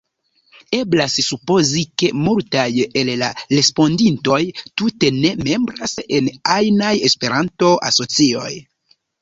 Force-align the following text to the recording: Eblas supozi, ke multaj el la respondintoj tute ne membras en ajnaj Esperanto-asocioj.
Eblas 0.75 1.17
supozi, 1.25 1.83
ke 2.03 2.09
multaj 2.21 2.65
el 3.01 3.11
la 3.23 3.29
respondintoj 3.51 4.39
tute 4.83 5.13
ne 5.19 5.35
membras 5.51 5.95
en 6.19 6.33
ajnaj 6.59 6.93
Esperanto-asocioj. 7.11 8.51